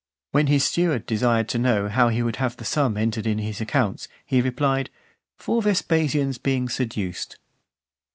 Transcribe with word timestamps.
When 0.31 0.47
his 0.47 0.63
steward 0.63 1.05
desired 1.05 1.47
to 1.49 1.59
know 1.59 1.87
how 1.87 2.07
he 2.09 2.23
would 2.23 2.37
have 2.37 2.57
the 2.57 2.65
sum 2.65 2.97
entered 2.97 3.27
in 3.27 3.37
his 3.37 3.61
accounts, 3.61 4.07
he 4.25 4.41
replied, 4.41 4.89
"For 5.37 5.61
Vespasian's 5.61 6.39
being 6.39 6.69
seduced." 6.69 7.37